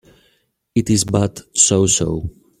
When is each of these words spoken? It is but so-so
It 0.73 0.89
is 0.89 1.03
but 1.03 1.41
so-so 1.55 2.31